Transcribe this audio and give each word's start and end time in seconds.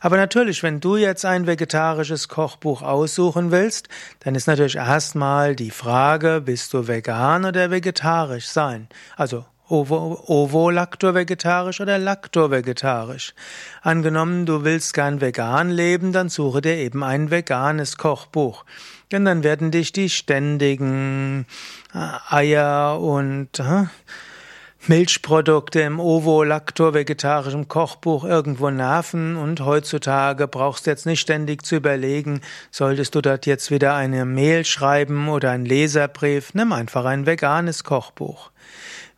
Aber 0.00 0.16
natürlich, 0.16 0.62
wenn 0.62 0.80
du 0.80 0.96
jetzt 0.96 1.24
ein 1.24 1.46
vegetarisches 1.46 2.28
Kochbuch 2.28 2.82
aussuchen 2.82 3.50
willst, 3.50 3.88
dann 4.20 4.34
ist 4.34 4.46
natürlich 4.46 4.76
erstmal 4.76 5.56
die 5.56 5.70
Frage, 5.70 6.42
bist 6.44 6.74
du 6.74 6.88
vegan 6.88 7.44
oder 7.44 7.70
vegetarisch 7.70 8.48
sein? 8.48 8.88
Also 9.16 9.44
Ovo-Lacto-vegetarisch 9.70 11.80
oder 11.80 11.98
Lacto-vegetarisch. 11.98 13.34
Angenommen, 13.82 14.44
du 14.44 14.64
willst 14.64 14.92
gern 14.94 15.20
vegan 15.20 15.70
leben, 15.70 16.12
dann 16.12 16.28
suche 16.28 16.60
dir 16.60 16.74
eben 16.76 17.04
ein 17.04 17.30
veganes 17.30 17.96
Kochbuch. 17.96 18.64
Denn 19.12 19.24
dann 19.24 19.44
werden 19.44 19.70
dich 19.70 19.92
die 19.92 20.10
ständigen 20.10 21.46
äh, 21.94 22.34
Eier 22.34 22.98
und 23.00 23.60
äh, 23.60 23.84
Milchprodukte 24.86 25.82
im 25.82 26.00
Ovo-Lacto-vegetarischen 26.00 27.68
Kochbuch 27.68 28.24
irgendwo 28.24 28.70
nerven 28.70 29.36
und 29.36 29.60
heutzutage 29.60 30.48
brauchst 30.48 30.86
du 30.86 30.90
jetzt 30.90 31.04
nicht 31.04 31.20
ständig 31.20 31.66
zu 31.66 31.76
überlegen, 31.76 32.40
solltest 32.70 33.14
du 33.14 33.20
dort 33.20 33.44
jetzt 33.44 33.70
wieder 33.70 33.94
eine 33.94 34.24
Mail 34.24 34.64
schreiben 34.64 35.28
oder 35.28 35.50
einen 35.50 35.66
Leserbrief, 35.66 36.54
nimm 36.54 36.72
einfach 36.72 37.04
ein 37.04 37.26
veganes 37.26 37.84
Kochbuch. 37.84 38.52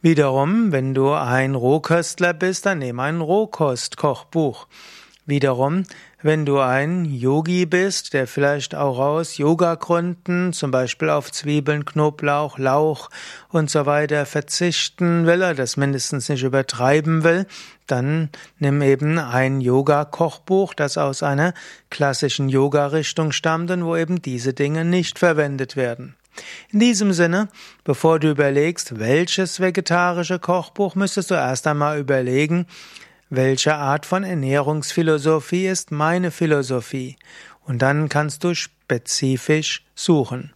Wiederum, 0.02 0.72
wenn 0.72 0.94
du 0.94 1.12
ein 1.12 1.55
Rohköstler 1.55 2.34
bist, 2.34 2.66
dann 2.66 2.80
nimm 2.80 2.98
ein 2.98 3.20
Rohkost-Kochbuch. 3.20 4.66
Wiederum, 5.27 5.84
wenn 6.23 6.47
du 6.47 6.59
ein 6.59 7.05
Yogi 7.05 7.67
bist, 7.67 8.15
der 8.15 8.27
vielleicht 8.27 8.75
auch 8.75 8.98
aus 8.98 9.39
Yoga-Gründen, 9.39 10.53
zum 10.53 10.70
Beispiel 10.70 11.11
auf 11.11 11.33
Zwiebeln, 11.33 11.84
Knoblauch, 11.84 12.59
Lauch 12.59 13.11
und 13.48 13.70
so 13.70 13.87
weiter 13.87 14.25
verzichten 14.25 15.27
will, 15.27 15.39
oder 15.39 15.55
das 15.55 15.77
mindestens 15.77 16.29
nicht 16.29 16.42
übertreiben 16.42 17.25
will, 17.25 17.47
dann 17.87 18.31
nimm 18.59 18.81
eben 18.83 19.19
ein 19.19 19.61
Yoga-Kochbuch, 19.61 20.75
das 20.75 20.97
aus 20.97 21.23
einer 21.23 21.55
klassischen 21.91 22.48
Yoga-Richtung 22.48 23.33
stammt 23.33 23.70
und 23.70 23.84
wo 23.84 23.97
eben 23.97 24.23
diese 24.23 24.55
Dinge 24.55 24.84
nicht 24.84 25.19
verwendet 25.19 25.77
werden. 25.77 26.14
In 26.70 26.81
diesem 26.81 27.12
Sinne, 27.12 27.48
bevor 27.84 28.19
du 28.19 28.31
überlegst, 28.31 28.98
welches 28.98 29.61
vegetarische 29.61 30.39
Kochbuch, 30.39 30.95
müsstest 30.95 31.31
du 31.31 31.34
erst 31.34 31.67
einmal 31.67 31.98
überlegen, 31.98 32.67
welche 33.34 33.75
Art 33.75 34.05
von 34.05 34.24
Ernährungsphilosophie 34.24 35.67
ist 35.67 35.90
meine 35.90 36.30
Philosophie? 36.30 37.17
Und 37.64 37.80
dann 37.80 38.11
kannst 38.11 38.45
du 38.45 38.55
spezifisch 38.55 39.86
suchen. 39.95 40.52